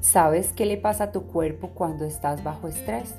¿Sabes 0.00 0.54
qué 0.54 0.64
le 0.64 0.78
pasa 0.78 1.04
a 1.04 1.12
tu 1.12 1.24
cuerpo 1.24 1.72
cuando 1.74 2.06
estás 2.06 2.42
bajo 2.42 2.68
estrés? 2.68 3.16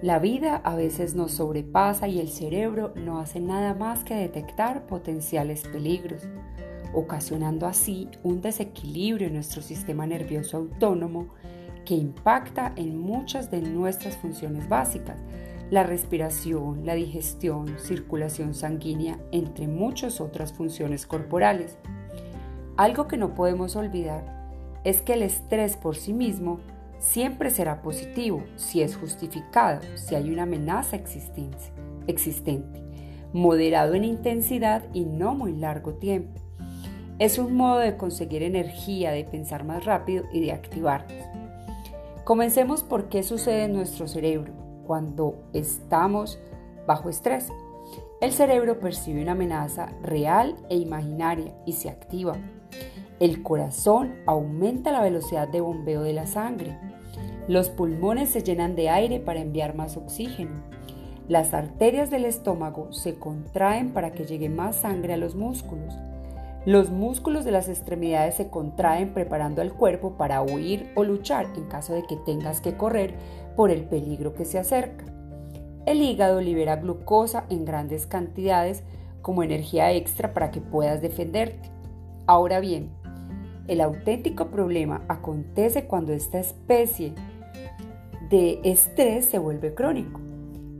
La 0.00 0.18
vida 0.18 0.62
a 0.64 0.74
veces 0.74 1.14
nos 1.14 1.32
sobrepasa 1.32 2.08
y 2.08 2.18
el 2.18 2.30
cerebro 2.30 2.94
no 2.96 3.18
hace 3.18 3.40
nada 3.40 3.74
más 3.74 4.02
que 4.02 4.14
detectar 4.14 4.86
potenciales 4.86 5.68
peligros, 5.68 6.22
ocasionando 6.94 7.66
así 7.66 8.08
un 8.22 8.40
desequilibrio 8.40 9.26
en 9.26 9.34
nuestro 9.34 9.60
sistema 9.60 10.06
nervioso 10.06 10.56
autónomo 10.56 11.28
que 11.84 11.94
impacta 11.94 12.72
en 12.76 12.98
muchas 12.98 13.50
de 13.50 13.60
nuestras 13.60 14.16
funciones 14.16 14.70
básicas, 14.70 15.18
la 15.70 15.82
respiración, 15.82 16.86
la 16.86 16.94
digestión, 16.94 17.78
circulación 17.78 18.54
sanguínea, 18.54 19.18
entre 19.30 19.68
muchas 19.68 20.22
otras 20.22 20.54
funciones 20.54 21.06
corporales. 21.06 21.76
Algo 22.78 23.08
que 23.08 23.18
no 23.18 23.34
podemos 23.34 23.76
olvidar 23.76 24.45
es 24.86 25.02
que 25.02 25.14
el 25.14 25.22
estrés 25.22 25.76
por 25.76 25.96
sí 25.96 26.12
mismo 26.12 26.60
siempre 27.00 27.50
será 27.50 27.82
positivo 27.82 28.44
si 28.54 28.82
es 28.82 28.96
justificado, 28.96 29.80
si 29.96 30.14
hay 30.14 30.30
una 30.30 30.44
amenaza 30.44 30.94
existente, 32.06 32.84
moderado 33.32 33.94
en 33.94 34.04
intensidad 34.04 34.84
y 34.92 35.04
no 35.04 35.34
muy 35.34 35.56
largo 35.56 35.94
tiempo. 35.94 36.40
Es 37.18 37.36
un 37.36 37.56
modo 37.56 37.80
de 37.80 37.96
conseguir 37.96 38.44
energía, 38.44 39.10
de 39.10 39.24
pensar 39.24 39.64
más 39.64 39.84
rápido 39.84 40.22
y 40.32 40.40
de 40.40 40.52
activarnos. 40.52 41.18
Comencemos 42.22 42.84
por 42.84 43.08
qué 43.08 43.24
sucede 43.24 43.64
en 43.64 43.72
nuestro 43.72 44.06
cerebro 44.06 44.52
cuando 44.86 45.34
estamos 45.52 46.38
bajo 46.86 47.08
estrés. 47.08 47.48
El 48.20 48.30
cerebro 48.30 48.78
percibe 48.78 49.20
una 49.20 49.32
amenaza 49.32 49.88
real 50.00 50.54
e 50.70 50.76
imaginaria 50.76 51.52
y 51.66 51.72
se 51.72 51.90
activa. 51.90 52.36
El 53.18 53.42
corazón 53.42 54.14
aumenta 54.26 54.92
la 54.92 55.00
velocidad 55.00 55.48
de 55.48 55.62
bombeo 55.62 56.02
de 56.02 56.12
la 56.12 56.26
sangre. 56.26 56.78
Los 57.48 57.70
pulmones 57.70 58.28
se 58.28 58.42
llenan 58.42 58.76
de 58.76 58.90
aire 58.90 59.20
para 59.20 59.40
enviar 59.40 59.74
más 59.74 59.96
oxígeno. 59.96 60.62
Las 61.26 61.54
arterias 61.54 62.10
del 62.10 62.26
estómago 62.26 62.92
se 62.92 63.18
contraen 63.18 63.92
para 63.94 64.12
que 64.12 64.26
llegue 64.26 64.50
más 64.50 64.76
sangre 64.76 65.14
a 65.14 65.16
los 65.16 65.34
músculos. 65.34 65.94
Los 66.66 66.90
músculos 66.90 67.46
de 67.46 67.52
las 67.52 67.70
extremidades 67.70 68.34
se 68.34 68.50
contraen 68.50 69.14
preparando 69.14 69.62
al 69.62 69.72
cuerpo 69.72 70.18
para 70.18 70.42
huir 70.42 70.92
o 70.94 71.02
luchar 71.02 71.46
en 71.56 71.64
caso 71.64 71.94
de 71.94 72.02
que 72.02 72.16
tengas 72.16 72.60
que 72.60 72.76
correr 72.76 73.14
por 73.56 73.70
el 73.70 73.84
peligro 73.84 74.34
que 74.34 74.44
se 74.44 74.58
acerca. 74.58 75.06
El 75.86 76.02
hígado 76.02 76.42
libera 76.42 76.76
glucosa 76.76 77.44
en 77.48 77.64
grandes 77.64 78.06
cantidades 78.06 78.82
como 79.22 79.42
energía 79.42 79.92
extra 79.92 80.34
para 80.34 80.50
que 80.50 80.60
puedas 80.60 81.00
defenderte. 81.00 81.70
Ahora 82.26 82.58
bien, 82.58 82.90
el 83.68 83.80
auténtico 83.80 84.46
problema 84.48 85.02
acontece 85.08 85.86
cuando 85.86 86.12
esta 86.12 86.38
especie 86.38 87.12
de 88.30 88.60
estrés 88.64 89.26
se 89.26 89.38
vuelve 89.38 89.74
crónico. 89.74 90.20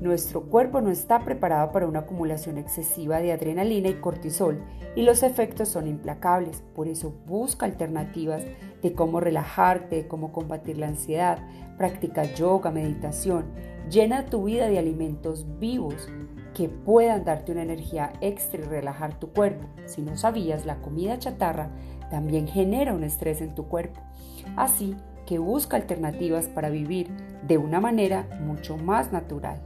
Nuestro 0.01 0.43
cuerpo 0.43 0.83
no 0.83 0.91
está 0.91 1.21
preparado 1.21 1.73
para 1.73 1.87
una 1.87 2.01
acumulación 2.01 2.59
excesiva 2.59 3.19
de 3.19 3.33
adrenalina 3.33 3.89
y 3.89 3.95
cortisol 3.95 4.63
y 4.95 5.03
los 5.03 5.23
efectos 5.23 5.69
son 5.71 5.87
implacables. 5.87 6.63
Por 6.75 6.87
eso 6.87 7.15
busca 7.27 7.65
alternativas 7.65 8.43
de 8.83 8.93
cómo 8.93 9.21
relajarte, 9.21 9.97
de 9.97 10.09
cómo 10.09 10.33
combatir 10.33 10.77
la 10.77 10.89
ansiedad. 10.89 11.39
Practica 11.79 12.25
yoga, 12.25 12.71
meditación. 12.71 13.47
Llena 13.91 14.27
tu 14.27 14.45
vida 14.45 14.69
de 14.69 14.79
alimentos 14.79 15.47
vivos 15.59 16.09
que 16.53 16.69
puedan 16.69 17.25
darte 17.25 17.53
una 17.53 17.63
energía 17.63 18.13
extra 18.21 18.61
y 18.61 18.65
relajar 18.65 19.19
tu 19.19 19.29
cuerpo. 19.29 19.67
Si 19.87 20.03
no 20.03 20.17
sabías, 20.17 20.67
la 20.67 20.77
comida 20.77 21.19
chatarra 21.19 21.71
también 22.11 22.47
genera 22.49 22.95
un 22.95 23.05
estrés 23.05 23.41
en 23.41 23.55
tu 23.55 23.67
cuerpo. 23.67 24.01
Así 24.57 24.97
que 25.27 25.39
busca 25.39 25.77
alternativas 25.77 26.47
para 26.47 26.71
vivir 26.71 27.11
de 27.47 27.59
una 27.59 27.81
manera 27.81 28.27
mucho 28.41 28.77
más 28.77 29.13
natural. 29.13 29.61